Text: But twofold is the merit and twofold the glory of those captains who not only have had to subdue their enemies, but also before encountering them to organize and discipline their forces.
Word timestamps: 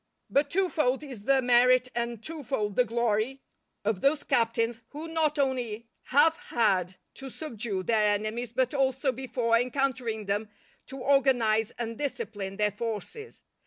But 0.31 0.49
twofold 0.49 1.03
is 1.03 1.25
the 1.25 1.43
merit 1.43 1.87
and 1.93 2.23
twofold 2.23 2.75
the 2.75 2.85
glory 2.85 3.43
of 3.85 4.01
those 4.01 4.23
captains 4.23 4.81
who 4.89 5.07
not 5.07 5.37
only 5.37 5.89
have 6.05 6.37
had 6.37 6.95
to 7.13 7.29
subdue 7.29 7.83
their 7.83 8.15
enemies, 8.15 8.51
but 8.51 8.73
also 8.73 9.11
before 9.11 9.59
encountering 9.59 10.25
them 10.25 10.49
to 10.87 10.97
organize 10.97 11.69
and 11.77 11.99
discipline 11.99 12.57
their 12.57 12.71
forces. 12.71 13.43